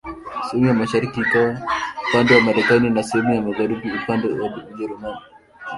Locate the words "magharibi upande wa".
3.41-4.55